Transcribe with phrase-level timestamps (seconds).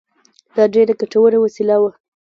[0.55, 1.91] دا ډېره ګټوره وسیله وه.